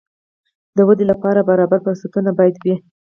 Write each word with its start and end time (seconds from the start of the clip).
د 0.77 0.79
ودې 0.87 1.05
لپاره 1.11 1.47
برابر 1.49 1.79
فرصتونه 1.85 2.29
باید 2.37 2.55
وي. 2.63 2.75